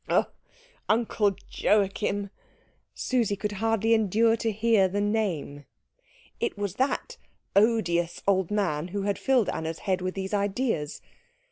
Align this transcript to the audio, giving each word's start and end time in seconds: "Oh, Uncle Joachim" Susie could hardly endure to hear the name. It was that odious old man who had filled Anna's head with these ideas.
"Oh, 0.09 0.25
Uncle 0.89 1.35
Joachim" 1.51 2.31
Susie 3.07 3.35
could 3.35 3.51
hardly 3.61 3.93
endure 3.93 4.35
to 4.37 4.51
hear 4.51 4.87
the 4.87 4.99
name. 4.99 5.65
It 6.39 6.57
was 6.57 6.77
that 6.77 7.17
odious 7.55 8.23
old 8.27 8.49
man 8.49 8.87
who 8.87 9.03
had 9.03 9.19
filled 9.19 9.49
Anna's 9.49 9.77
head 9.85 10.01
with 10.01 10.15
these 10.15 10.33
ideas. 10.33 11.01